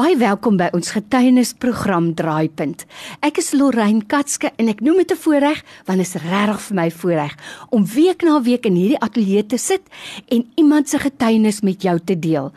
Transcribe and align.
Baie 0.00 0.16
welkom 0.16 0.54
by 0.56 0.70
ons 0.72 0.94
getuienisprogram 0.94 2.06
Draaipunt. 2.16 2.86
Ek 3.20 3.36
is 3.42 3.50
Lorraine 3.52 4.06
Katske 4.08 4.48
en 4.56 4.70
ek 4.72 4.78
noem 4.80 5.02
dit 5.02 5.12
'n 5.12 5.20
voorreg 5.24 5.60
want 5.84 6.00
dit 6.00 6.08
is 6.08 6.22
regtig 6.22 6.60
vir 6.60 6.76
my 6.76 6.88
voorreg 6.90 7.34
om 7.68 7.84
week 7.84 8.22
na 8.22 8.40
week 8.40 8.64
in 8.64 8.80
hierdie 8.80 9.00
ateljee 9.00 9.44
te 9.46 9.58
sit 9.58 9.82
en 10.30 10.48
iemand 10.56 10.88
se 10.88 10.98
getuienis 10.98 11.60
met 11.60 11.82
jou 11.82 11.98
te 12.00 12.18
deel. 12.18 12.50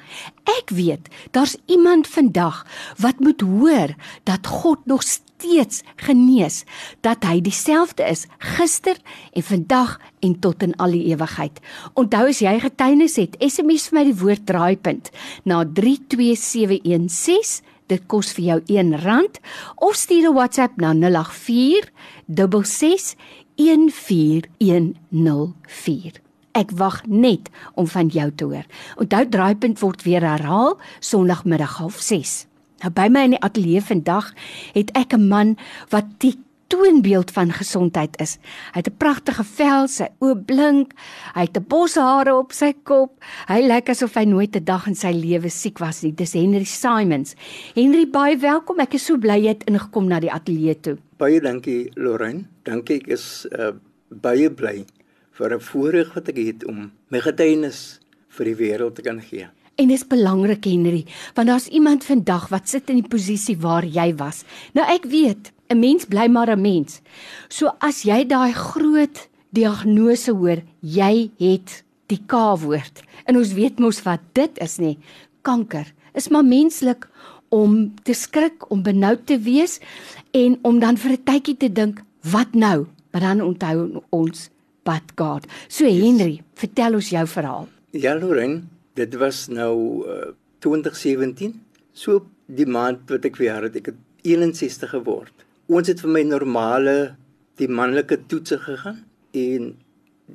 Ek 0.45 0.69
weet 0.69 1.09
daar's 1.31 1.57
iemand 1.67 2.07
vandag 2.07 2.65
wat 2.97 3.19
moet 3.19 3.41
hoor 3.41 3.91
dat 4.23 4.47
God 4.47 4.79
nog 4.85 5.03
steeds 5.03 5.32
genees, 5.95 6.63
dat 7.01 7.23
hy 7.23 7.41
dieselfde 7.41 8.03
is 8.07 8.25
gister 8.37 8.97
en 9.33 9.43
vandag 9.43 9.99
en 10.19 10.39
tot 10.39 10.63
in 10.63 10.75
alle 10.75 11.03
ewigheid. 11.11 11.59
Onthou 11.93 12.27
as 12.29 12.41
jy 12.41 12.59
getuienis 12.59 13.15
het, 13.21 13.35
SMS 13.39 13.87
vir 13.89 13.99
my 13.99 14.05
die 14.09 14.21
woord 14.21 14.45
draaipunt 14.49 15.11
na 15.43 15.65
32716 15.65 17.61
dit 17.91 18.03
kos 18.07 18.31
vir 18.37 18.45
jou 18.45 18.59
R1 18.79 19.31
of 19.83 19.95
stuur 19.95 20.29
'n 20.29 20.33
WhatsApp 20.33 20.77
na 20.77 20.93
084 20.93 21.91
66 22.27 23.15
14104. 23.55 26.21
Ek 26.53 26.69
wag 26.77 27.01
net 27.05 27.49
om 27.73 27.87
van 27.87 28.07
jou 28.07 28.31
te 28.35 28.45
hoor. 28.45 28.65
Onthou 28.97 29.29
draaipunt 29.29 29.79
word 29.79 30.03
weer 30.03 30.21
herhaal 30.21 30.77
Sondagmiddag 30.99 31.81
06:30. 31.81 32.52
Nou 32.83 32.91
by 32.91 33.07
my 33.07 33.27
in 33.29 33.37
die 33.37 33.43
ateljee 33.43 33.81
vandag 33.81 34.33
het 34.75 34.91
ek 34.93 35.13
'n 35.15 35.27
man 35.27 35.55
wat 35.89 36.05
die 36.19 36.37
toonbeeld 36.73 37.31
van 37.31 37.51
gesondheid 37.53 38.17
is. 38.21 38.37
Hy 38.73 38.81
het 38.81 38.89
'n 38.89 38.97
pragtige 38.97 39.43
vel, 39.43 39.87
sy 39.87 40.07
oë 40.19 40.45
blink, 40.45 40.93
hy 41.33 41.41
het 41.41 41.57
'n 41.57 41.65
bos 41.67 41.95
hare 41.95 42.35
op 42.35 42.51
sy 42.51 42.73
kop. 42.83 43.23
Hy 43.47 43.61
lyk 43.61 43.89
asof 43.89 44.13
hy 44.13 44.25
nooit 44.25 44.55
'n 44.55 44.63
dag 44.63 44.87
in 44.87 44.95
sy 44.95 45.11
lewe 45.11 45.49
siek 45.49 45.77
was 45.79 46.01
nie. 46.01 46.11
Dis 46.11 46.33
Henry 46.33 46.65
Simons. 46.65 47.35
Henry, 47.75 48.05
baie 48.05 48.37
welkom. 48.37 48.79
Ek 48.79 48.93
is 48.93 49.05
so 49.05 49.17
bly 49.17 49.39
jy 49.39 49.47
het 49.47 49.63
ingekom 49.63 50.07
na 50.07 50.19
die 50.19 50.31
ateljee 50.31 50.79
toe. 50.79 50.97
Baie 51.17 51.39
dankie, 51.39 51.91
Lorraine. 51.95 52.45
Dankie, 52.63 52.95
ek 52.95 53.07
is 53.07 53.47
uh, 53.51 53.71
baie 54.09 54.49
bly 54.49 54.85
vir 55.31 55.53
'n 55.53 55.59
voorreg 55.59 56.13
wat 56.13 56.29
ek 56.29 56.37
het 56.37 56.65
om 56.65 56.91
my 57.09 57.19
getuienis 57.19 57.99
vir 58.29 58.45
die 58.45 58.55
wêreld 58.55 58.95
te 58.95 59.01
kan 59.01 59.21
gee. 59.21 59.47
En 59.83 59.89
dit 59.91 59.99
is 59.99 60.07
belangrik 60.07 60.63
Henry, 60.63 61.01
want 61.35 61.49
daar's 61.51 61.67
iemand 61.67 62.05
vandag 62.07 62.47
wat 62.53 62.69
sit 62.71 62.87
in 62.91 63.01
die 63.01 63.09
posisie 63.09 63.57
waar 63.59 63.83
jy 63.83 64.13
was. 64.15 64.45
Nou 64.71 64.85
ek 64.87 65.09
weet, 65.11 65.51
'n 65.67 65.79
mens 65.79 66.05
bly 66.05 66.27
maar 66.31 66.49
'n 66.49 66.61
mens. 66.61 67.01
So 67.49 67.67
as 67.79 68.03
jy 68.03 68.23
daai 68.25 68.53
groot 68.53 69.27
diagnose 69.51 70.31
hoor, 70.31 70.63
jy 70.79 71.31
het 71.37 71.83
die 72.07 72.21
K-woord. 72.25 73.03
En 73.25 73.37
ons 73.37 73.53
weet 73.53 73.79
mos 73.79 74.01
wat 74.03 74.19
dit 74.33 74.51
is 74.61 74.77
nê, 74.77 74.97
kanker. 75.41 75.93
Is 76.13 76.29
maar 76.29 76.45
menslik 76.45 77.07
om 77.49 77.93
te 78.03 78.13
skrik, 78.13 78.71
om 78.71 78.83
benoud 78.83 79.25
te 79.25 79.37
wees 79.39 79.79
en 80.31 80.59
om 80.61 80.79
dan 80.79 80.97
vir 80.97 81.11
'n 81.11 81.23
tydjie 81.23 81.57
te 81.57 81.71
dink, 81.71 82.03
wat 82.21 82.53
nou? 82.53 82.87
Maar 83.11 83.21
dan 83.21 83.41
onthou 83.41 84.01
ons 84.09 84.49
but 84.83 85.03
God. 85.15 85.45
So 85.67 85.85
Henry, 85.85 86.31
yes. 86.31 86.43
vertel 86.53 86.93
ons 86.93 87.09
jou 87.09 87.27
verhaal. 87.27 87.67
Ja, 87.91 88.15
Lorraine, 88.15 88.63
dit 88.97 89.15
was 89.21 89.47
nou 89.47 90.05
uh, 90.07 90.31
2017. 90.59 91.55
So 91.93 92.25
die 92.45 92.67
maand 92.69 93.09
wat 93.11 93.25
ek 93.25 93.39
verjaar 93.39 93.67
het, 93.67 93.75
ek 93.79 93.91
het 93.93 93.99
61 94.23 94.93
geword. 94.95 95.45
Ons 95.71 95.89
het 95.91 96.01
vir 96.03 96.11
my 96.11 96.23
normale 96.27 97.15
die 97.61 97.69
manlike 97.69 98.17
toetse 98.27 98.57
gegaan 98.61 99.03
en 99.37 99.73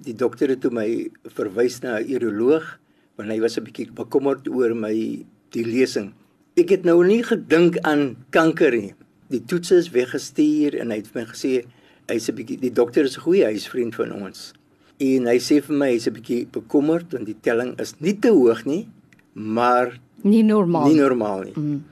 die 0.05 0.15
dokter 0.15 0.53
het 0.53 0.63
toe 0.63 0.73
my 0.75 0.89
verwys 1.35 1.81
na 1.83 1.99
'n 1.99 2.09
uroloog 2.15 2.79
want 3.17 3.31
hy 3.31 3.41
was 3.41 3.59
'n 3.59 3.65
bietjie 3.65 3.91
bekommerd 3.93 4.49
oor 4.49 4.75
my 4.75 5.25
die 5.51 5.65
lesing. 5.65 6.13
Ek 6.57 6.71
het 6.71 6.85
nou 6.85 7.05
nie 7.05 7.23
gedink 7.23 7.79
aan 7.83 8.17
kanker 8.31 8.73
nie. 8.73 8.95
Die 9.31 9.45
toetse 9.45 9.77
is 9.77 9.91
weggestuur 9.91 10.79
en 10.81 10.91
hy 10.91 10.97
het 10.97 11.09
vir 11.09 11.23
my 11.23 11.27
gesê 11.29 11.65
hy's 12.09 12.29
'n 12.29 12.35
bietjie 12.35 12.61
die 12.61 12.73
dokter 12.73 13.05
is 13.05 13.17
'n 13.17 13.27
goeie 13.27 13.45
huisvriend 13.45 13.95
van 13.95 14.13
ons. 14.13 14.53
En 14.99 15.29
hy 15.31 15.37
sê 15.39 15.61
vir 15.63 15.77
my 15.79 15.93
hy's 15.93 16.09
'n 16.09 16.15
bietjie 16.15 16.47
bekommerd 16.51 17.13
want 17.13 17.27
die 17.27 17.39
telling 17.43 17.79
is 17.79 17.95
nie 18.01 18.19
te 18.19 18.31
hoog 18.35 18.65
nie, 18.67 18.89
maar 19.35 19.99
nie 20.23 20.43
normaal. 20.43 20.89
Nie 20.89 20.99
normaal 20.99 21.45
nie. 21.45 21.55
Mm. 21.55 21.85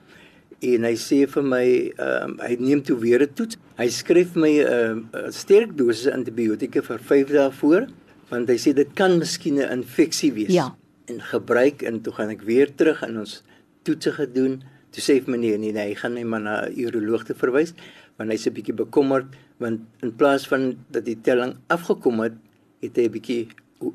En 0.60 0.84
hy 0.88 0.94
sê 0.96 1.26
vir 1.30 1.42
my 1.42 1.66
ehm 1.94 2.24
um, 2.24 2.38
hy 2.42 2.56
neem 2.58 2.82
toe 2.82 2.96
weer 2.98 3.22
'n 3.22 3.34
toets. 3.34 3.56
Hy 3.78 3.88
skryf 3.88 4.34
my 4.34 4.50
'n 4.58 5.06
uh, 5.14 5.30
sterk 5.30 5.76
dosis 5.76 6.12
antibiotika 6.12 6.82
vir 6.82 6.98
5 6.98 7.28
dae 7.30 7.50
voor 7.50 7.86
want 8.30 8.48
hy 8.48 8.58
sê 8.58 8.74
dit 8.74 8.90
kan 8.94 9.18
miskien 9.18 9.58
'n 9.58 9.70
infeksie 9.70 10.32
wees. 10.32 10.52
Ja. 10.52 10.74
En 11.06 11.20
gebruik 11.20 11.82
en 11.82 12.00
toe 12.00 12.12
gaan 12.12 12.30
ek 12.30 12.42
weer 12.42 12.74
terug 12.74 13.02
en 13.02 13.18
ons 13.18 13.42
toetse 13.84 14.10
gedoen. 14.12 14.62
Toe 14.90 15.02
sê 15.02 15.14
hy 15.14 15.22
meneer 15.30 15.58
nee, 15.58 15.72
nee, 15.72 15.88
hy 15.88 15.94
gaan 15.94 16.14
my 16.14 16.24
maar 16.24 16.40
na 16.40 16.66
'n 16.66 16.74
uroloog 16.74 17.24
te 17.24 17.34
verwys 17.34 17.72
want 18.18 18.30
hy's 18.30 18.46
'n 18.46 18.52
bietjie 18.52 18.74
bekommerd 18.74 19.26
want 19.58 19.80
in 20.02 20.12
plaas 20.16 20.48
van 20.48 20.76
dat 20.90 21.04
die 21.04 21.20
telling 21.22 21.54
afgekom 21.68 22.20
het, 22.20 22.32
het 22.82 22.96
hy 22.96 23.06
'n 23.08 23.12
bietjie 23.12 23.48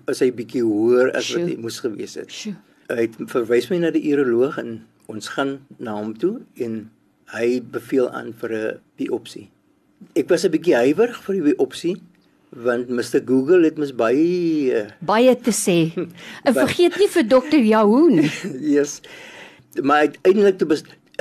as 0.07 0.21
hy 0.21 0.31
bietjie 0.31 0.63
hoër 0.63 1.11
as 1.17 1.25
Sjoe. 1.25 1.41
wat 1.41 1.49
hy 1.49 1.55
moes 1.57 1.79
gewees 1.79 2.15
het. 2.15 2.29
Sjoe. 2.31 2.55
Hy 2.91 3.07
het 3.07 3.15
verwys 3.31 3.69
my 3.71 3.77
na 3.77 3.91
die 3.91 4.03
uroloog 4.11 4.57
en 4.57 4.85
ons 5.07 5.27
gaan 5.35 5.59
na 5.79 5.95
hom 5.97 6.13
toe 6.17 6.41
en 6.55 6.89
hy 7.33 7.61
beveel 7.61 8.09
aan 8.11 8.33
vir 8.33 8.51
'n 8.51 8.79
biopsie. 8.97 9.49
Ek 10.15 10.29
was 10.29 10.45
'n 10.45 10.51
bietjie 10.51 10.75
huiwerig 10.75 11.23
vir 11.23 11.33
die 11.35 11.53
biopsie 11.53 11.97
want 12.51 12.89
Mr 12.89 13.21
Google 13.25 13.63
het 13.63 13.77
mos 13.77 13.93
baie 13.95 14.87
baie 14.99 15.35
te 15.35 15.51
sê. 15.51 15.91
En 16.45 16.53
vergeet 16.53 16.97
nie 16.99 17.07
vir 17.07 17.27
dokter 17.27 17.59
Yahoo 17.59 18.09
nie. 18.09 18.29
yes. 18.75 19.01
Maar 19.81 20.11
uiteindelik 20.11 20.57
toe 20.57 20.67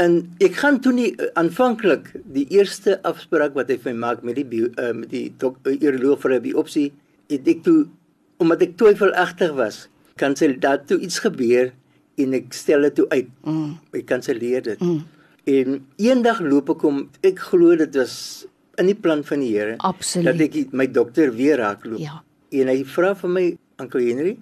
en 0.01 0.17
ek 0.43 0.57
gaan 0.63 0.81
toe 0.81 0.93
nie 0.93 1.11
uh, 1.13 1.29
aanvanklik 1.39 2.11
die 2.25 2.47
eerste 2.51 2.99
afspraak 3.07 3.55
wat 3.55 3.71
hy 3.71 3.79
vir 3.79 3.93
my 3.93 3.99
maak 4.07 4.25
met 4.27 4.39
die 4.39 4.65
uh, 4.65 4.93
met 4.97 5.11
die 5.11 5.29
dokter 5.39 5.73
uh, 5.73 5.79
uroloog 5.79 6.21
vir 6.21 6.35
'n 6.35 6.43
biopsie 6.43 6.91
het 7.31 7.49
ek 7.49 7.65
toe 7.67 7.79
omdat 8.41 8.65
ek 8.67 8.77
twyfelagtig 8.81 9.55
was 9.59 9.85
kan 10.21 10.37
sy 10.37 10.53
dat 10.61 10.87
toe 10.91 11.01
iets 11.01 11.21
gebeur 11.25 11.73
en 12.21 12.37
ek 12.37 12.53
stel 12.57 12.85
dit 12.89 12.99
toe 13.01 13.09
uit 13.13 13.31
mm. 13.47 13.73
ek 14.01 14.07
kanselleer 14.11 14.65
dit 14.67 14.85
mm. 14.85 15.01
en 15.55 15.81
eendag 16.03 16.43
loop 16.45 16.75
ek 16.77 16.87
om 16.89 17.05
ek 17.27 17.43
glo 17.51 17.77
dit 17.81 18.01
was 18.01 18.17
in 18.81 18.89
die 18.89 18.97
plan 18.97 19.25
van 19.27 19.43
die 19.45 19.53
Here 19.55 19.77
dat 20.27 20.45
ek 20.47 20.75
my 20.77 20.87
dokter 20.89 21.33
weer 21.37 21.61
raakloop 21.61 22.01
ja. 22.03 22.21
en 22.53 22.73
hy 22.73 22.81
vra 22.97 23.15
vir 23.23 23.37
my 23.39 23.47
Uncle 23.81 24.05
Henry 24.05 24.37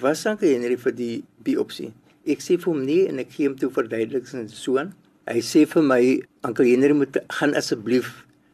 was 0.00 0.26
Uncle 0.26 0.50
Henry 0.50 0.78
vir 0.80 0.94
die 0.96 1.14
biopsie 1.46 1.90
Ek 2.28 2.42
sê 2.44 2.58
vir 2.60 2.68
hom 2.68 2.82
nee 2.84 3.06
en 3.08 3.20
ek 3.22 3.30
gee 3.32 3.48
hom 3.48 3.56
toe 3.56 3.70
verduideliks 3.72 4.34
en 4.36 4.48
so 4.52 4.76
aan. 4.80 4.92
Hy 5.30 5.40
sê 5.44 5.64
vir 5.68 5.84
my 5.86 6.02
Ankel 6.46 6.68
Henry 6.68 6.96
moet 6.96 7.16
gaan 7.38 7.54
asseblief 7.56 8.10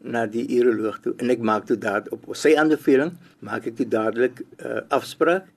na 0.07 0.27
die 0.31 0.47
uroloog 0.59 1.01
toe 1.03 1.15
en 1.23 1.33
ek 1.35 1.43
maak 1.43 1.67
toe 1.69 1.77
daad 1.81 2.09
op 2.15 2.29
sy 2.39 2.55
aanbeveling 2.59 3.13
maak 3.47 3.67
ek 3.67 3.77
toe 3.81 3.89
dadelik 3.91 4.43
uh, 4.63 4.81
afspraak 4.95 5.51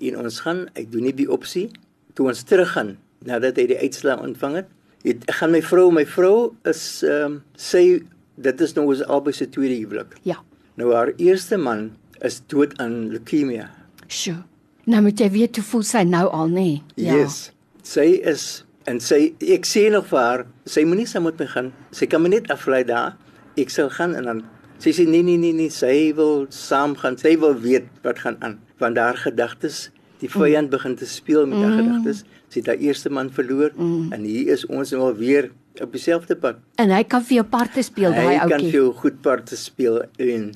en 0.00 0.18
ons 0.24 0.40
gaan 0.44 0.66
ek 0.80 0.90
doen 0.92 1.08
nie 1.08 1.16
die 1.16 1.28
opsie 1.30 1.68
toe 2.16 2.30
ons 2.32 2.44
teruggaan 2.48 2.96
nadat 3.26 3.58
hy 3.60 3.66
die 3.70 3.80
uitslaa 3.80 4.20
ontvang 4.24 4.62
het. 4.62 4.68
het 5.04 5.24
ek 5.28 5.40
gaan 5.40 5.52
my 5.52 5.60
vrou 5.64 5.88
my 5.92 6.06
vrou 6.08 6.52
is 6.68 7.02
ehm 7.06 7.36
um, 7.36 7.42
sê 7.56 8.02
dit 8.40 8.60
is 8.64 8.72
nou 8.76 8.86
ons 8.88 9.02
albei 9.04 9.34
se 9.36 9.46
tweede 9.52 9.76
huwelik. 9.82 10.14
Ja. 10.24 10.38
Nou 10.80 10.94
haar 10.94 11.12
eerste 11.18 11.58
man 11.60 11.90
is 12.24 12.40
dood 12.48 12.72
aan 12.80 13.10
leukemie. 13.12 13.66
Sjoe. 14.08 14.40
Nou 14.88 15.02
moet 15.04 15.20
jy 15.20 15.28
weet 15.30 15.60
hoe 15.60 15.64
voel 15.64 15.84
sy 15.84 16.04
nou 16.08 16.26
al 16.32 16.48
nê? 16.48 16.68
Ja. 16.96 17.18
Yes. 17.18 17.50
Sy 17.84 18.20
is 18.24 18.64
en 18.88 19.00
sy 19.04 19.34
ek 19.56 19.68
sê 19.68 19.88
nog 19.92 20.08
vir 20.08 20.20
haar, 20.20 20.46
sy 20.64 20.86
moenie 20.88 21.06
saam 21.08 21.28
met 21.28 21.40
my 21.40 21.48
gaan. 21.52 21.72
Sy 21.92 22.08
kan 22.08 22.24
my 22.24 22.32
net 22.32 22.48
aflei 22.52 22.80
daar. 22.88 23.18
Ek 23.60 23.72
sal 23.72 23.90
gaan 23.92 24.16
en 24.18 24.28
dan 24.28 24.42
sy 24.80 24.94
sê 24.96 25.06
nee 25.08 25.22
nee 25.26 25.38
nee 25.40 25.52
nee, 25.56 25.72
sy 25.72 26.12
wil 26.16 26.46
saam 26.54 26.96
gaan. 27.00 27.18
Sy 27.20 27.36
wil 27.40 27.56
weet 27.60 27.88
wat 28.06 28.22
gaan 28.24 28.38
aan. 28.40 28.58
Want 28.80 28.96
daar 28.96 29.18
gedagtes, 29.20 29.90
die 30.22 30.30
vyand 30.32 30.68
mm. 30.68 30.74
begin 30.74 30.96
te 30.96 31.08
speel 31.08 31.46
met 31.48 31.60
haar 31.60 31.74
mm. 31.74 31.80
gedagtes. 31.82 32.24
Sy 32.50 32.62
het 32.62 32.72
haar 32.72 32.82
eerste 32.88 33.12
man 33.12 33.30
verloor 33.34 33.74
mm. 33.76 34.12
en 34.16 34.24
hier 34.26 34.54
is 34.56 34.66
ons 34.68 34.94
nou 34.96 35.12
weer 35.18 35.50
op 35.80 35.92
dieselfde 35.92 36.36
pad. 36.36 36.58
En 36.82 36.90
hy 36.92 37.04
kan 37.08 37.22
vir 37.24 37.40
jou 37.40 37.46
parte 37.52 37.84
speel 37.86 38.12
daai 38.16 38.24
ouetjie. 38.24 38.42
Hy 38.42 38.50
kan 38.50 38.66
vir 38.66 38.78
jou 38.80 38.90
goed 39.02 39.20
parte 39.24 39.56
speel 39.60 40.02
en 40.18 40.50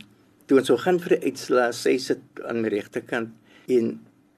toe 0.49 0.58
ons 0.61 0.69
so 0.69 0.81
gaan 0.81 0.99
vir 1.00 1.17
die 1.17 1.31
uitslaa, 1.31 1.70
sy 1.73 1.94
sit 2.02 2.43
aan 2.49 2.64
die 2.64 2.73
regterkant 2.75 3.31
en 3.73 3.94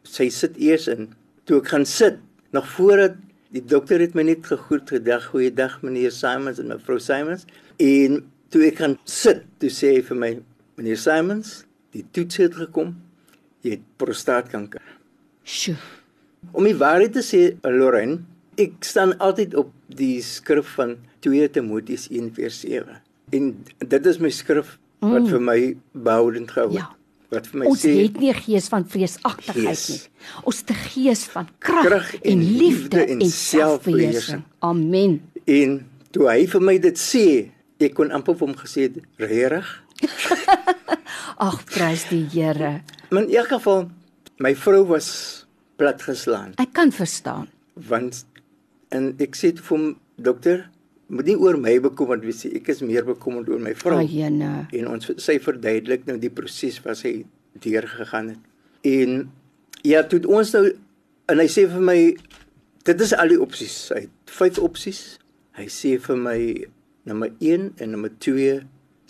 sy 0.07 0.29
sit 0.31 0.59
eers 0.63 0.87
in 0.93 1.09
toe 1.47 1.61
ek 1.63 1.73
gaan 1.73 1.87
sit 1.89 2.21
nog 2.55 2.69
voordat 2.77 3.17
die 3.55 3.63
dokter 3.63 4.03
het 4.03 4.15
my 4.19 4.25
net 4.27 4.47
gegroet 4.47 4.91
gedag 4.91 5.29
goeiedag 5.33 5.79
meneer 5.83 6.15
Simons 6.15 6.61
en 6.63 6.71
mevrou 6.75 6.99
Simons 7.03 7.47
en 7.83 8.21
toe 8.51 8.67
ek 8.69 8.81
gaan 8.83 8.99
sit 9.05 9.45
toe 9.61 9.71
sê 9.73 9.97
hy 9.97 10.03
vir 10.11 10.21
my 10.23 10.33
meneer 10.77 11.01
Simons 11.01 11.65
die 11.97 12.05
toets 12.13 12.43
het 12.43 12.55
gekom 12.55 12.95
jy 13.65 13.77
het 13.79 13.85
prostaatkanker 14.01 14.85
sjoe 15.43 15.79
om 16.53 16.67
die 16.69 16.77
waarheid 16.79 17.17
te 17.17 17.25
sê 17.27 17.43
Lorraine 17.65 18.23
ek 18.61 18.85
staan 18.87 19.15
altyd 19.21 19.57
op 19.59 19.73
die 19.93 20.21
skrif 20.25 20.77
van 20.79 20.97
2 21.27 21.49
Timoteus 21.57 22.09
1:7 22.09 23.01
en 23.37 23.49
dit 23.79 24.07
is 24.07 24.21
my 24.23 24.31
skrif 24.31 24.77
wat 25.01 25.23
mm. 25.23 25.33
vir 25.33 25.43
my 25.43 25.59
behoudend 25.93 26.53
gehou 26.55 26.69
het 26.71 26.79
ja. 26.79 26.87
wat 27.35 27.49
vir 27.51 27.61
my 27.61 27.67
Ons 27.73 27.83
sê 27.85 27.97
het 27.99 28.21
nie 28.21 28.31
'n 28.31 28.41
gees 28.47 28.69
van 28.73 28.87
vreesagtigheid 28.89 29.83
nie. 29.89 30.01
Ons 30.45 30.63
het 30.63 30.71
'n 30.71 30.81
gees 30.95 31.25
van 31.35 31.49
krag 31.59 32.15
en, 32.15 32.31
en 32.33 32.41
liefde 32.59 33.05
en, 33.05 33.21
en 33.21 33.31
selfbeheersing. 33.31 34.43
Amen. 34.59 35.21
en 35.45 35.87
toe 36.11 36.29
hy 36.31 36.47
vir 36.47 36.63
my 36.63 36.79
dit 36.79 36.99
sê, 36.99 37.51
ek 37.79 37.95
kon 37.95 38.11
amper 38.11 38.35
vir 38.35 38.47
hom 38.49 38.57
gesê 38.57 38.87
het, 38.89 38.97
"Regtig?" 39.19 39.69
Ag, 41.39 41.65
prys 41.69 42.07
die 42.09 42.25
Here. 42.33 42.81
Maar 43.11 43.23
in 43.23 43.35
elk 43.37 43.49
geval, 43.49 43.91
my 44.39 44.55
vrou 44.57 44.85
was 44.87 45.45
platgeslaan 45.77 46.55
Ek 46.57 46.73
kan 46.73 46.93
verstaan. 46.93 47.49
want 47.75 48.25
en 48.89 49.15
ek 49.21 49.37
sê 49.37 49.53
vir 49.57 49.77
hom, 49.77 49.99
"Dokter, 50.17 50.71
moet 51.09 51.27
nie 51.27 51.37
oor 51.37 51.59
my 51.59 51.79
bekommerd 51.81 52.25
wees 52.25 52.45
nie. 52.45 52.55
Ek 52.57 52.69
is 52.69 52.81
meer 52.81 53.05
bekommerd 53.05 53.49
oor 53.49 53.59
my 53.61 53.75
vrou." 53.75 53.99
Ayene. 53.99 54.67
En 54.73 54.89
ons 54.89 55.11
sy 55.17 55.39
verduidelik 55.39 56.07
nou 56.07 56.19
die 56.19 56.31
proses 56.31 56.81
wat 56.85 56.97
sy 56.97 57.27
deurgegaan 57.61 58.29
het. 58.29 58.39
En 58.85 59.31
ja, 59.83 60.03
toe 60.03 60.21
ons 60.27 60.53
nou 60.53 60.73
en 61.29 61.39
hy 61.39 61.47
sê 61.47 61.67
vir 61.69 61.81
my 61.81 62.17
dit 62.85 63.01
is 63.01 63.13
al 63.15 63.29
die 63.29 63.41
opsies. 63.41 63.89
Hy 63.95 64.01
het 64.01 64.11
vyf 64.31 64.59
opsies. 64.59 65.19
Hy 65.59 65.67
sê 65.67 65.99
vir 66.01 66.17
my 66.17 66.39
nommer 67.07 67.31
1 67.41 67.73
en 67.83 67.91
nommer 67.95 68.11
2 68.23 68.61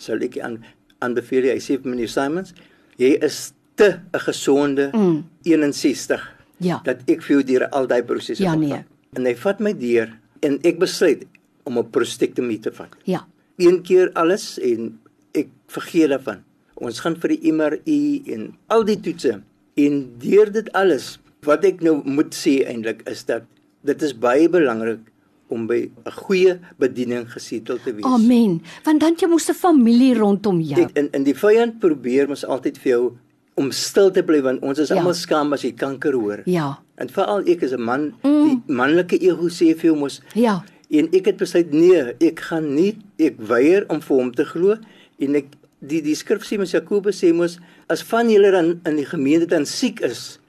sal 0.01 0.21
ek 0.25 0.37
aan 0.45 0.59
aanbeveel. 1.03 1.49
Hy 1.53 1.59
sê 1.61 1.77
vir 1.81 1.91
meneer 1.93 2.11
Simons, 2.11 2.53
jy 3.01 3.15
is 3.25 3.51
te 3.77 3.99
'n 4.13 4.19
gesonde 4.19 4.91
Mm. 4.93 5.23
61 5.43 6.21
Ja. 6.59 6.81
dat 6.83 7.01
ek 7.07 7.21
vir 7.21 7.35
jou 7.37 7.43
deur 7.43 7.69
al 7.69 7.87
daai 7.87 8.01
prosesse 8.03 8.41
Ja, 8.43 8.51
moet 8.55 8.59
nee. 8.59 8.69
gaan. 8.69 8.85
En 9.15 9.25
hy 9.25 9.35
vat 9.35 9.59
my 9.59 9.73
deur 9.73 10.09
en 10.41 10.59
ek 10.63 10.79
besluit 10.79 11.25
om 11.65 11.77
'n 11.77 11.89
prostektomie 11.91 12.59
te 12.59 12.71
vat 12.71 12.89
Ja. 13.05 13.25
een 13.57 13.81
keer 13.83 14.11
alles 14.15 14.57
en 14.59 14.99
ek 15.33 15.47
vergeet 15.67 16.09
daarvan. 16.09 16.43
Ons 16.75 16.99
gaan 16.99 17.15
vir 17.15 17.29
die 17.29 17.51
MRI 17.51 18.23
en 18.33 18.55
al 18.69 18.83
die 18.83 18.97
toetse 18.99 19.41
en 19.77 20.13
deur 20.19 20.51
dit 20.51 20.71
alles 20.73 21.19
wat 21.43 21.63
ek 21.65 21.81
nou 21.81 22.01
moet 22.05 22.33
sê 22.33 22.65
eintlik 22.67 23.07
is 23.09 23.23
dat 23.25 23.43
dit 23.83 24.01
is 24.01 24.13
baie 24.13 24.49
belangrik 24.49 24.99
om 25.49 25.67
by 25.67 25.89
'n 26.05 26.11
goeie 26.11 26.59
bediening 26.77 27.31
gesetel 27.31 27.77
te 27.83 27.93
wees. 27.93 28.05
Amen. 28.05 28.61
Want 28.83 28.99
dan 28.99 29.15
jy 29.15 29.27
mos 29.27 29.49
'n 29.49 29.53
familie 29.53 30.15
rondom 30.15 30.61
jou. 30.61 30.81
Ek, 30.81 30.97
en 30.97 31.09
en 31.11 31.23
die 31.23 31.35
vyand 31.35 31.79
probeer 31.79 32.27
mos 32.27 32.45
altyd 32.45 32.77
vir 32.77 32.91
jou 32.91 33.17
om 33.55 33.71
stil 33.71 34.11
te 34.11 34.23
bly 34.23 34.41
want 34.41 34.61
ons 34.61 34.79
is 34.79 34.89
Ja. 34.89 34.95
almal 34.95 35.13
skaam 35.13 35.53
as 35.53 35.61
jy 35.63 35.71
kanker 35.71 36.13
hoor. 36.13 36.41
Ja. 36.45 36.79
En 36.97 37.09
veral 37.09 37.43
ek 37.47 37.63
as 37.63 37.71
'n 37.71 37.81
man, 37.81 38.13
mm. 38.23 38.45
die 38.45 38.73
manlike 38.73 39.17
ego 39.19 39.47
sê 39.49 39.73
vir 39.75 39.91
jou 39.91 39.95
mos 39.95 40.21
Ja. 40.35 40.63
En 40.89 41.09
ek 41.11 41.25
het 41.25 41.37
besluit 41.37 41.73
nee, 41.73 42.13
ek 42.21 42.39
gaan 42.39 42.73
nie 42.75 42.97
ek 43.19 43.35
weier 43.37 43.85
om 43.89 43.99
vir 43.99 44.17
hom 44.17 44.31
te 44.31 44.45
glo 44.45 44.77
en 45.19 45.35
ek 45.35 45.45
die 45.81 46.01
die 46.01 46.15
skrif 46.15 46.43
sê 46.43 46.57
mos 46.57 46.71
Jakobus 46.71 47.23
sê 47.23 47.33
mos 47.33 47.59
as 47.89 48.01
van 48.03 48.29
julle 48.29 48.51
dan 48.51 48.79
in 48.85 48.95
die 48.95 49.05
gemeente 49.05 49.45
dan 49.47 49.65
siek 49.65 50.01
is, 50.01 50.39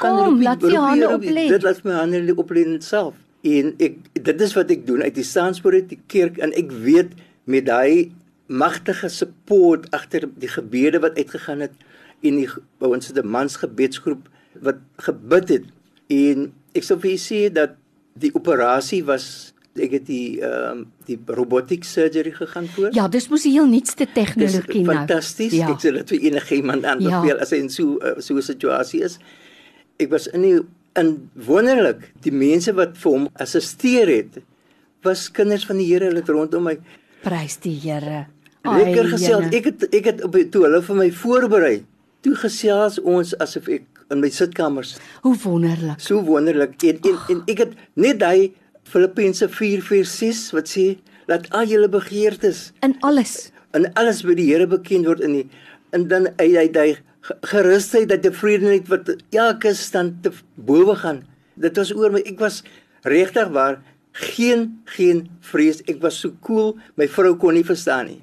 Kom, 0.00 0.16
roep 0.18 0.42
laat 0.42 0.62
roep 0.62 0.70
die 0.70 0.78
hande 0.78 1.08
oplê. 1.08 1.48
Dit 1.48 1.62
laat 1.62 1.84
my 1.84 1.92
hande 1.92 2.34
oplê 2.34 2.64
self. 2.82 3.14
En 3.44 3.74
ek 3.78 3.96
dit 4.24 4.40
is 4.40 4.54
wat 4.56 4.70
ek 4.72 4.86
doen 4.88 5.02
uit 5.04 5.14
die 5.14 5.26
staanspoort 5.26 5.88
die 5.92 6.00
kerk 6.08 6.38
en 6.44 6.52
ek 6.56 6.72
weet 6.84 7.12
met 7.44 7.66
daai 7.68 8.12
magtige 8.48 9.08
support 9.12 9.88
agter 9.96 10.28
die 10.40 10.48
gebede 10.52 11.00
wat 11.04 11.16
uitgegaan 11.20 11.64
het 11.64 11.72
en 12.24 12.40
die 12.40 12.48
ons 12.80 13.08
het 13.08 13.18
'n 13.20 13.28
mansgebedsgroep 13.28 14.28
wat 14.64 14.80
gebid 15.06 15.48
het 15.48 15.64
en 16.08 16.52
ek 16.74 16.82
sou 16.84 16.98
vir 17.00 17.10
julle 17.10 17.26
sê 17.30 17.52
dat 17.52 17.76
die 18.14 18.32
operasie 18.34 19.02
was 19.04 19.54
ek 19.74 19.90
het 19.90 20.06
die 20.06 20.40
ehm 20.40 20.78
um, 20.78 20.86
die 21.06 21.18
robotic 21.26 21.84
surgery 21.84 22.30
gegaan 22.32 22.68
voor. 22.68 22.94
Ja, 22.94 23.08
dis 23.08 23.28
mos 23.28 23.42
die 23.42 23.52
heel 23.52 23.66
nuutste 23.66 24.06
tegnologie 24.14 24.84
nou. 24.84 24.94
fantasties. 24.96 25.52
Ja. 25.52 25.68
Ek 25.68 25.82
sê 25.82 25.90
dit 25.92 26.08
vir 26.08 26.20
enige 26.30 26.54
iemand 26.54 26.84
aanbeveel 26.84 27.34
Ja. 27.36 27.42
as 27.42 27.50
hy 27.50 27.56
in 27.56 27.68
so 27.68 27.98
uh, 27.98 28.14
so 28.20 28.36
'n 28.36 28.42
situasie 28.42 29.02
is. 29.02 29.18
Ek 29.98 30.10
was 30.10 30.26
in 30.26 30.42
die 30.42 30.60
in 31.00 31.30
wonderlik 31.46 32.10
die 32.22 32.32
mense 32.32 32.72
wat 32.76 32.96
vir 33.00 33.10
hom 33.16 33.28
assisteer 33.42 34.08
het 34.12 34.38
was 35.04 35.26
kinders 35.34 35.64
van 35.68 35.76
die 35.80 35.88
Here 35.90 36.06
hulle 36.10 36.22
het 36.22 36.30
rondom 36.32 36.64
my 36.68 36.76
Prys 37.24 37.56
die 37.64 37.74
Here. 37.80 38.26
lekker 38.64 39.08
gesels. 39.12 39.48
Ek 39.52 39.64
het 39.70 39.82
ek 39.94 40.04
het 40.10 40.22
op 40.24 40.36
toe 40.52 40.62
hulle 40.66 40.80
vir 40.82 40.96
my 40.96 41.10
voorberei. 41.12 41.74
Toe 42.24 42.34
gesels 42.40 42.98
ons 43.02 43.34
asof 43.44 43.68
ek 43.68 43.84
in 44.12 44.20
my 44.20 44.28
sitkamers 44.32 44.94
Hoe 45.24 45.34
wonderlik. 45.44 46.00
so 46.00 46.20
wonderlik 46.24 46.76
en 46.84 47.00
en, 47.04 47.18
en 47.32 47.42
ek 47.48 47.58
het 47.64 47.72
net 47.96 48.20
daai 48.20 48.52
Filippense 48.84 49.48
4:6 49.48 50.52
wat 50.56 50.68
sê 50.68 50.86
laat 51.28 51.48
al 51.56 51.66
julle 51.66 51.88
begeertes 51.88 52.72
In 52.82 52.96
alles. 53.00 53.50
en 53.72 53.88
alles 53.94 54.22
by 54.22 54.34
die 54.34 54.50
Here 54.52 54.66
bekend 54.66 55.06
word 55.06 55.20
in 55.20 55.32
die 55.32 55.46
en 55.92 56.08
dan 56.08 56.28
hy 56.38 56.50
hy 56.56 56.68
hy 56.72 56.96
gerusheid 57.42 58.08
dat 58.08 58.22
die 58.22 58.32
vredeheid 58.34 58.88
wat 58.92 59.14
elke 59.32 59.74
stand 59.74 60.22
te 60.22 60.32
bowe 60.54 60.94
gaan. 61.00 61.22
Dit 61.56 61.76
was 61.80 61.92
oor 61.94 62.12
my 62.14 62.22
ek 62.26 62.38
was 62.42 62.62
regtig 63.06 63.48
waar 63.54 63.80
geen 64.14 64.80
geen 64.94 65.24
vrees. 65.42 65.80
Ek 65.90 65.98
was 66.02 66.20
so 66.22 66.30
cool. 66.46 66.76
My 66.96 67.08
vrou 67.10 67.32
kon 67.36 67.54
nie 67.56 67.64
verstaan 67.66 68.06
nie. 68.06 68.20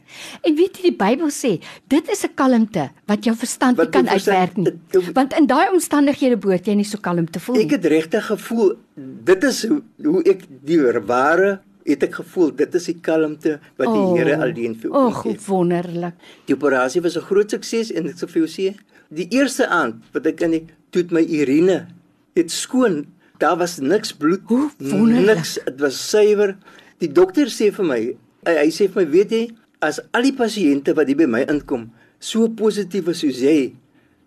En 0.48 0.56
weet 0.56 0.78
jy 0.80 0.84
die 0.92 0.96
Bybel 0.96 1.28
sê, 1.36 1.58
dit 1.92 2.10
is 2.10 2.24
'n 2.24 2.34
kalmte 2.36 2.90
wat 3.08 3.26
jou 3.26 3.36
verstand 3.36 3.78
nie 3.78 3.84
Wat 3.86 3.92
kan 3.92 4.06
jou 4.06 4.14
verstand- 4.14 4.38
uitwerk 4.38 4.58
nie. 4.58 4.80
dit- 4.92 5.14
Want 5.16 5.34
in 5.34 5.48
daai 5.48 5.68
omstandighede 5.74 6.38
behoort 6.38 6.66
jy 6.66 6.76
nie 6.76 6.86
so 6.86 6.98
kalm 6.98 7.26
te 7.30 7.40
voel 7.40 7.56
Ek 7.58 7.62
nie. 7.66 7.72
het 7.76 7.86
regtig 7.86 8.26
gevoel 8.26 8.78
dit 9.24 9.44
is 9.44 9.66
hoe, 9.68 9.82
hoe 10.04 10.24
ek 10.24 10.44
die 10.64 10.80
ware 11.06 11.60
het 11.86 12.04
ek 12.04 12.16
gevoel 12.22 12.52
dit 12.56 12.76
is 12.76 12.86
die 12.86 12.98
kalmte 13.02 13.60
wat 13.78 13.88
die 13.88 14.02
Oh, 14.02 14.16
Here 14.18 14.38
alleen 14.42 14.76
vir 14.76 14.92
O, 14.92 15.06
ons 15.08 15.16
oh, 15.16 15.22
gee. 15.22 15.38
wonderlik. 15.48 16.14
Die 16.48 16.56
operasie 16.56 17.02
was 17.02 17.16
'n 17.18 17.22
groot 17.22 17.50
sukses 17.52 17.92
en 17.92 18.08
ek 18.08 18.16
sê 18.16 18.28
vir 18.30 18.42
jou 18.46 18.48
sê, 18.48 18.76
die 19.10 19.28
eerste 19.32 19.68
aand 19.68 19.96
wat 20.14 20.26
ek 20.28 20.42
in 20.42 20.52
die 20.52 20.66
toe 20.92 21.04
my 21.12 21.22
urine 21.24 21.88
het 22.36 22.52
skoon, 22.52 23.06
daar 23.40 23.58
was 23.58 23.80
niks 23.80 24.14
bloed, 24.14 24.42
Hoe 24.48 24.68
wonderlik. 24.80 25.36
niks, 25.38 25.60
dit 25.66 25.80
was 25.80 26.10
suiwer. 26.10 26.56
Die 27.00 27.08
dokter 27.12 27.46
sê 27.48 27.72
vir 27.72 27.86
my, 27.86 28.16
hy, 28.46 28.54
hy 28.56 28.70
sê 28.70 28.88
vir 28.90 29.04
my, 29.06 29.12
weet 29.12 29.32
jy, 29.32 29.50
as 29.82 30.00
al 30.14 30.22
die 30.24 30.34
pasiënte 30.34 30.94
wat 30.96 31.08
hier 31.08 31.18
by 31.18 31.26
my 31.26 31.42
inkom 31.50 31.90
so 32.20 32.48
positief 32.50 33.08
is 33.08 33.20
soos 33.20 33.40
jy, 33.42 33.74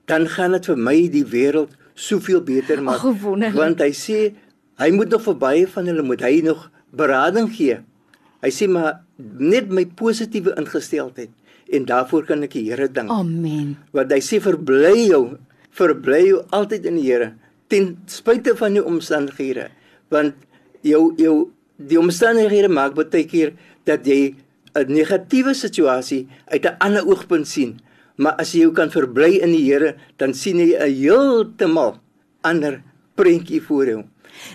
dan 0.06 0.26
gaan 0.26 0.52
dit 0.52 0.66
vir 0.66 0.76
my 0.76 1.08
die 1.08 1.24
wêreld 1.24 1.70
soveel 1.94 2.40
beter 2.40 2.82
maak. 2.82 2.96
Ag, 2.96 3.02
hoe 3.02 3.14
wonderlik. 3.22 3.54
Want 3.56 3.80
hy 3.80 3.90
sê 3.92 4.32
hy 4.78 4.90
moet 4.90 5.08
nog 5.10 5.22
vir 5.22 5.34
baie 5.34 5.66
van 5.66 5.86
hulle 5.86 6.02
moet 6.02 6.20
hy 6.20 6.40
nog 6.42 6.70
berading 6.96 7.50
gee. 7.52 7.78
Hy 8.44 8.50
sê 8.52 8.68
maar 8.68 9.00
net 9.18 9.70
my 9.72 9.86
positiewe 9.96 10.54
ingesteldheid 10.60 11.30
en 11.74 11.86
daarvoor 11.88 12.26
kan 12.28 12.44
ek 12.44 12.56
die 12.58 12.68
Here 12.68 12.88
dank. 12.88 13.10
Amen. 13.10 13.76
Want 13.96 14.12
hy 14.12 14.20
sê 14.20 14.40
verbly 14.42 15.08
jou, 15.08 15.38
verbly 15.74 16.20
jou 16.28 16.42
altyd 16.52 16.86
in 16.90 17.00
die 17.00 17.08
Here 17.08 17.32
ten 17.72 17.94
spyte 18.10 18.54
van 18.58 18.76
jou 18.76 18.84
omstandighede. 18.86 19.70
Want 20.12 20.36
jou 20.84 21.14
jou 21.18 21.36
die 21.80 21.98
omstandighede 21.98 22.70
maak 22.70 22.94
baie 22.98 23.24
keer 23.26 23.54
dat 23.88 24.06
jy 24.06 24.36
'n 24.74 24.90
negatiewe 24.90 25.54
situasie 25.54 26.28
uit 26.50 26.64
'n 26.66 26.76
ander 26.80 27.06
oogpunt 27.06 27.46
sien. 27.46 27.80
Maar 28.16 28.34
as 28.38 28.52
jy 28.52 28.60
jou 28.60 28.72
kan 28.72 28.90
verbly 28.90 29.40
in 29.42 29.50
die 29.50 29.72
Here, 29.72 29.96
dan 30.18 30.34
sien 30.34 30.58
jy 30.58 30.76
'n 30.76 30.94
heeltemal 30.94 31.98
ander 32.42 32.82
prentjie 33.14 33.62
voor 33.62 33.86
jou. 33.86 34.04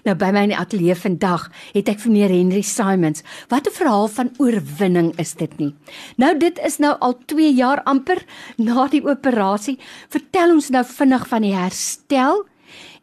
Nou 0.05 0.15
by 0.19 0.31
my 0.35 0.43
in 0.47 0.53
die 0.53 0.59
ateljee 0.59 0.95
vandag 0.95 1.49
het 1.73 1.89
ek 1.89 1.99
vir 2.03 2.11
meneer 2.11 2.33
Henry 2.33 2.61
Simons. 2.61 3.23
Wat 3.49 3.67
'n 3.67 3.77
verhaal 3.77 4.07
van 4.07 4.31
oorwinning 4.37 5.13
is 5.19 5.33
dit 5.33 5.57
nie. 5.59 5.75
Nou 6.17 6.37
dit 6.37 6.59
is 6.65 6.79
nou 6.79 6.95
al 6.99 7.17
2 7.25 7.53
jaar 7.53 7.83
amper 7.83 8.23
na 8.57 8.87
die 8.87 9.03
operasie. 9.03 9.79
Vertel 10.09 10.51
ons 10.51 10.69
nou 10.69 10.83
vinnig 10.83 11.27
van 11.27 11.41
die 11.41 11.55
herstel 11.55 12.45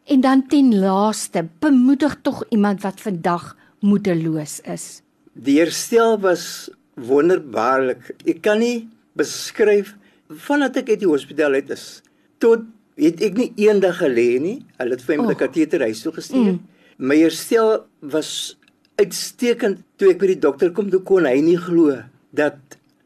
en 0.05 0.21
dan 0.21 0.47
ten 0.47 0.79
laaste 0.79 1.47
bemoedig 1.59 2.17
tog 2.21 2.43
iemand 2.49 2.81
wat 2.81 3.01
vandag 3.01 3.55
moedeloos 3.79 4.59
is. 4.59 5.01
Die 5.33 5.59
herstel 5.59 6.17
was 6.19 6.69
wonderbaarlik. 6.95 8.15
Ek 8.25 8.41
kan 8.41 8.59
nie 8.59 8.87
beskryf 9.17 9.95
vandat 10.27 10.77
ek 10.77 10.89
uit 10.89 10.99
die 10.99 11.09
hospitaal 11.09 11.53
uit 11.53 11.69
is 11.69 12.01
tot 12.41 12.65
het 12.97 13.21
ek 13.21 13.37
nie 13.37 13.51
eendag 13.67 13.99
gelê 14.01 14.39
nie. 14.41 14.57
Hulle 14.79 14.95
het 14.97 15.03
vir 15.05 15.17
my 15.17 15.27
met 15.27 15.29
'n 15.29 15.43
Och. 15.43 15.43
kateter 15.47 15.81
huis 15.81 16.01
toe 16.01 16.11
gestuur. 16.11 16.53
Mm. 16.53 16.59
My 16.97 17.17
herstel 17.17 17.85
was 18.01 18.57
uitstekend. 18.95 19.83
Toe 19.97 20.09
ek 20.09 20.19
by 20.19 20.27
die 20.27 20.39
dokter 20.39 20.71
kom, 20.71 20.89
toe 20.89 21.01
kon 21.01 21.25
hy 21.25 21.41
nie 21.41 21.57
glo 21.57 22.03
dat 22.33 22.57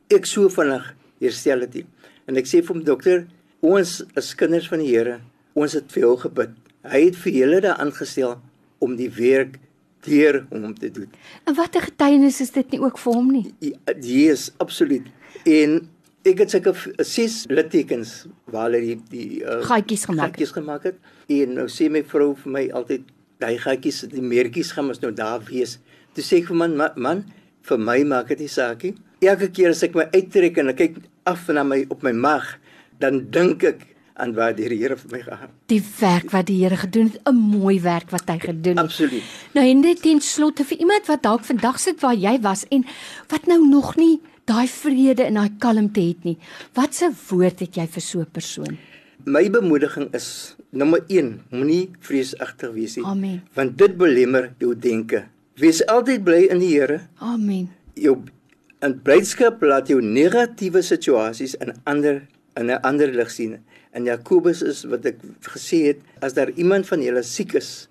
ek 0.09 0.25
so 0.25 0.49
vinnig 0.49 0.95
herstel 1.19 1.59
het 1.61 1.73
nie. 1.73 1.85
En 2.27 2.37
ek 2.37 2.45
sê 2.45 2.61
vir 2.63 2.75
hom 2.75 2.83
dokter, 2.83 3.27
ons 3.61 4.03
is 4.15 4.35
kinders 4.35 4.67
van 4.67 4.79
die 4.79 4.87
Here. 4.87 5.19
Ons 5.53 5.73
het 5.73 5.91
vir 5.91 6.01
jou 6.01 6.17
gebid. 6.17 6.49
Hy 6.83 7.05
het 7.05 7.15
vir 7.15 7.33
julle 7.33 7.61
daar 7.61 7.77
aangestel 7.83 8.39
om 8.79 8.95
die 8.95 9.09
werk 9.09 9.59
deur 10.07 10.45
hom 10.49 10.73
te 10.73 10.89
doen. 10.91 11.09
En 11.45 11.55
wat 11.55 11.75
'n 11.75 11.81
getuienis 11.81 12.41
is 12.41 12.51
dit 12.51 12.71
nie 12.71 12.81
ook 12.81 12.97
vir 12.97 13.13
hom 13.13 13.31
nie? 13.31 13.53
Ja, 13.59 13.93
yes, 14.01 14.51
absoluut. 14.57 15.05
En 15.45 15.89
ek 16.27 16.43
het 16.43 16.53
seker 16.53 16.77
ses 17.07 17.45
littekens 17.49 18.27
waar 18.51 18.69
hulle 18.69 18.81
die 18.83 18.97
die 19.09 19.41
uh, 19.41 19.61
Gaatjies 19.65 20.05
gemaak 20.05 20.31
het. 20.31 20.35
gaatjies 20.35 20.53
gemaak 20.57 20.83
het. 20.83 20.97
En 21.29 21.53
nou 21.57 21.67
sê 21.71 21.89
my 21.89 22.03
vrou 22.03 22.33
vir 22.43 22.51
my 22.51 22.65
altyd 22.77 23.07
daai 23.41 23.57
gaatjies, 23.57 24.03
die 24.11 24.21
meertjies 24.21 24.73
gaan 24.75 24.87
mos 24.91 25.01
nou 25.01 25.11
daar 25.11 25.41
wees. 25.47 25.79
Toe 26.13 26.23
sê 26.23 26.41
ek 26.41 26.51
vir 26.51 26.59
man, 26.61 26.75
man, 26.77 26.91
man 26.95 27.23
vir 27.67 27.77
my 27.81 28.03
maak 28.05 28.29
dit 28.33 28.43
nie 28.45 28.51
saakie. 28.51 28.95
Elke 29.21 29.49
keer 29.53 29.73
as 29.73 29.83
ek 29.85 29.95
my 29.97 30.07
uittrek 30.13 30.57
en 30.61 30.73
ek 30.73 30.77
kyk 30.77 30.99
af 31.29 31.47
na 31.53 31.63
my 31.63 31.83
op 31.93 32.03
my 32.05 32.13
maag, 32.13 32.55
dan 33.01 33.25
dink 33.33 33.65
ek 33.65 33.87
aan 34.21 34.33
wat 34.37 34.57
die 34.57 34.67
Here 34.69 34.97
vir 34.97 35.11
my 35.11 35.21
gehad. 35.25 35.53
Die 35.71 35.81
werk 35.99 36.31
wat 36.33 36.47
die 36.49 36.59
Here 36.61 36.77
gedoen 36.77 37.09
het, 37.09 37.21
'n 37.25 37.35
mooi 37.35 37.79
werk 37.81 38.09
wat 38.11 38.29
hy 38.29 38.37
gedoen 38.39 38.77
het. 38.77 38.85
Absoluut. 38.85 39.23
Nou 39.53 39.65
en 39.65 39.79
net 39.79 40.01
ten 40.01 40.21
slotte 40.21 40.63
vir 40.63 40.77
iemand 40.77 41.07
wat 41.07 41.23
dalk 41.23 41.43
vandag 41.45 41.79
sit 41.79 42.01
waar 42.01 42.13
jy 42.15 42.39
was 42.41 42.65
en 42.69 42.85
wat 43.29 43.47
nou 43.47 43.67
nog 43.67 43.95
nie 43.95 44.21
daai 44.51 44.67
vrede 44.67 45.27
en 45.29 45.39
daai 45.39 45.51
kalmte 45.63 46.03
het 46.03 46.23
nie. 46.27 46.37
Wat 46.75 46.93
'n 47.01 47.15
woord 47.29 47.59
het 47.59 47.75
jy 47.75 47.87
vir 47.87 48.01
so 48.01 48.19
'n 48.19 48.31
persoon? 48.31 48.77
My 49.25 49.49
bemoediging 49.49 50.13
is 50.13 50.55
nommer 50.71 51.01
1, 51.07 51.41
moenie 51.51 51.89
vreesagtig 51.99 52.71
wees 52.73 52.97
nie. 52.97 53.05
Amen. 53.05 53.41
Want 53.53 53.77
dit 53.77 53.97
belemmer 53.97 54.53
jou 54.57 54.75
denke. 54.75 55.25
Wees 55.55 55.85
altyd 55.85 56.23
bly 56.23 56.47
in 56.49 56.59
die 56.59 56.73
Here. 56.73 57.01
Amen. 57.19 57.69
Jou 57.93 58.23
in 58.81 58.95
blydskap 59.05 59.61
laat 59.61 59.87
jou 59.87 60.01
negatiewe 60.01 60.81
situasies 60.81 61.53
in 61.61 61.73
ander 61.83 62.23
in 62.55 62.71
'n 62.71 62.81
ander 62.81 63.07
lig 63.13 63.31
sien. 63.31 63.59
In 63.93 64.05
Jakobus 64.05 64.61
is 64.61 64.83
wat 64.83 65.05
ek 65.05 65.17
gesê 65.41 65.85
het, 65.87 65.99
as 66.21 66.33
daar 66.33 66.49
iemand 66.55 66.87
van 66.87 67.01
julle 67.01 67.23
siek 67.23 67.53
is, 67.53 67.87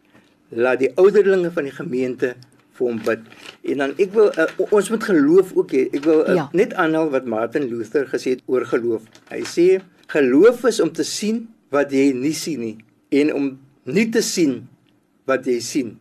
laat 0.49 0.79
die 0.79 0.91
ouderlinge 0.97 1.51
van 1.51 1.65
die 1.65 1.73
gemeente 1.73 2.35
vir 2.81 2.89
hom 2.89 2.99
bid. 3.07 3.29
En 3.71 3.85
dan 3.85 3.95
ek 4.01 4.13
wil 4.17 4.33
uh, 4.35 4.49
ons 4.73 4.91
moet 4.91 5.07
geloof 5.13 5.53
ook 5.61 5.77
hê. 5.77 5.87
Ek 5.95 6.05
wil 6.09 6.25
uh, 6.25 6.35
Ja. 6.41 6.49
net 6.57 6.75
aanhaal 6.75 7.13
wat 7.15 7.29
Martin 7.31 7.69
Luther 7.71 8.09
gesê 8.11 8.35
het 8.39 8.43
oor 8.51 8.65
geloof. 8.73 9.05
Hy 9.31 9.45
sê 9.47 9.69
geloof 10.11 10.65
is 10.73 10.81
om 10.83 10.91
te 10.93 11.05
sien 11.07 11.45
wat 11.71 11.93
jy 11.95 12.11
nie 12.17 12.35
sien 12.35 12.61
nie 12.65 12.77
en 13.15 13.31
om 13.37 13.47
nie 13.87 14.09
te 14.11 14.23
sien 14.23 14.65
wat 15.31 15.47
jy 15.47 15.61
sien. 15.63 15.93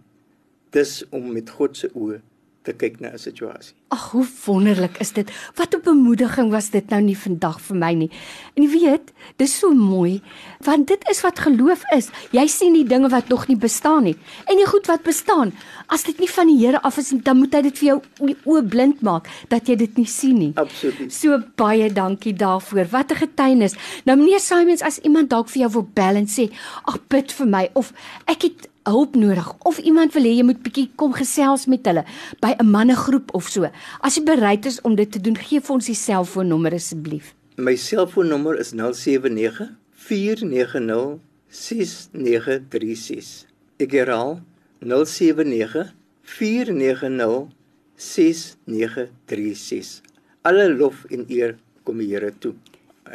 Dis 0.73 1.03
om 1.11 1.31
met 1.33 1.49
God 1.49 1.77
se 1.77 1.89
oë 1.93 2.19
te 2.63 2.73
kyk 2.75 2.99
na 2.99 3.13
'n 3.13 3.17
situasie. 3.17 3.73
Ag, 3.87 4.11
hoe 4.11 4.25
wonderlik 4.45 4.99
is 4.99 5.11
dit. 5.13 5.31
Wat 5.55 5.75
'n 5.75 5.81
bemoediging 5.83 6.51
was 6.51 6.69
dit 6.69 6.89
nou 6.89 7.01
nie 7.01 7.17
vandag 7.17 7.61
vir 7.61 7.75
my 7.75 7.93
nie. 7.93 8.11
En 8.55 8.63
jy 8.63 8.69
weet, 8.69 9.11
dis 9.37 9.59
so 9.59 9.71
mooi 9.73 10.21
want 10.59 10.87
dit 10.87 11.09
is 11.09 11.21
wat 11.21 11.39
geloof 11.39 11.83
is. 11.95 12.09
Jy 12.31 12.47
sien 12.47 12.73
die 12.73 12.83
dinge 12.83 13.09
wat 13.09 13.27
nog 13.27 13.47
nie 13.47 13.57
bestaan 13.57 14.03
nie. 14.03 14.17
En 14.45 14.55
die 14.55 14.65
goed 14.65 14.87
wat 14.87 15.03
bestaan, 15.03 15.53
as 15.87 16.03
dit 16.03 16.19
nie 16.19 16.29
van 16.29 16.47
die 16.47 16.57
Here 16.59 16.81
af 16.81 16.97
is, 16.97 17.13
dan 17.23 17.37
moet 17.37 17.53
hy 17.53 17.61
dit 17.61 17.77
vir 17.77 17.87
jou 17.87 18.01
oë 18.45 18.67
blind 18.67 19.01
maak 19.01 19.29
dat 19.47 19.67
jy 19.67 19.75
dit 19.75 19.97
nie 19.97 20.05
sien 20.05 20.37
nie. 20.37 20.51
Absoluut. 20.55 21.13
So 21.13 21.39
baie 21.55 21.93
dankie 21.93 22.33
daarvoor. 22.33 22.87
Wat 22.91 23.11
'n 23.11 23.15
getuienis. 23.15 23.75
Nou 24.05 24.17
meneer 24.17 24.39
Simons, 24.39 24.81
as 24.81 24.99
iemand 24.99 25.29
dalk 25.29 25.49
vir 25.49 25.61
jou 25.61 25.71
wil 25.71 25.89
bel 25.93 26.15
en 26.15 26.27
sê, 26.27 26.51
"Ag, 26.83 26.99
bid 27.07 27.31
vir 27.31 27.47
my" 27.47 27.69
of 27.73 27.93
"Ek 28.25 28.41
het 28.41 28.69
hulp 28.89 29.15
nodig" 29.15 29.53
of 29.63 29.77
iemand 29.79 30.13
wil 30.13 30.23
hê 30.23 30.35
jy 30.37 30.43
moet 30.43 30.63
bietjie 30.63 30.89
kom 30.95 31.13
gesels 31.13 31.65
met 31.65 31.85
hulle 31.85 32.05
by 32.41 32.55
'n 32.59 32.69
mannegroep 32.69 33.33
of 33.33 33.47
so. 33.47 33.69
As 34.01 34.15
jy 34.15 34.23
bereid 34.23 34.65
is 34.65 34.81
om 34.81 34.95
dit 34.95 35.11
te 35.11 35.19
doen, 35.19 35.37
gee 35.37 35.59
vir 35.59 35.73
ons 35.73 35.85
die 35.85 35.95
selfoonnommer 35.95 36.73
asseblief. 36.73 37.33
My 37.57 37.75
selfoonnommer 37.75 38.59
is 38.59 38.73
079 38.73 39.75
490 39.93 41.19
6936. 41.49 43.45
Ek 43.79 43.91
herhaal 43.91 44.39
079 44.79 45.93
490 46.23 47.47
6936. 47.95 50.01
Alle 50.41 50.73
lof 50.73 51.05
en 51.09 51.25
eer 51.27 51.57
kom 51.83 51.97
die 51.99 52.13
Here 52.13 52.31
toe. 52.39 52.53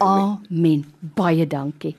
Amen. 0.03 0.85
Baie 1.15 1.47
dankie. 1.47 1.95